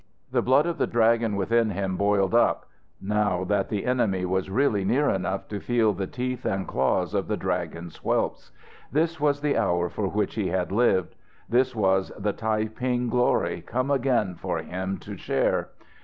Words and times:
The 0.31 0.41
blood 0.41 0.65
of 0.65 0.79
the 0.79 0.87
Dragon 0.87 1.35
within 1.35 1.69
him 1.69 1.95
boiled 1.95 2.33
up, 2.33 2.65
now 2.99 3.43
that 3.43 3.69
the 3.69 3.85
enemy 3.85 4.25
was 4.25 4.49
really 4.49 4.83
near 4.83 5.11
enough 5.11 5.47
to 5.49 5.59
feel 5.59 5.93
the 5.93 6.07
teeth 6.07 6.43
and 6.43 6.67
claws 6.67 7.13
of 7.13 7.27
the 7.27 7.37
Dragon's 7.37 7.97
whelps. 7.97 8.51
This 8.91 9.19
was 9.19 9.41
the 9.41 9.55
hour 9.55 9.89
for 9.89 10.07
which 10.07 10.33
he 10.33 10.47
had 10.47 10.71
lived. 10.71 11.13
This 11.47 11.75
was 11.75 12.11
the 12.17 12.33
Tai 12.33 12.69
ping 12.69 13.09
glory 13.09 13.61
come 13.61 13.91
again 13.91 14.33
for 14.33 14.57
him 14.57 14.97
to 14.97 15.17
share. 15.17 15.69